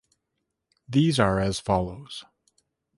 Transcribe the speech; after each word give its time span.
These 0.89 1.19
are 1.19 1.39
as 1.39 1.59
follows. 1.59 2.23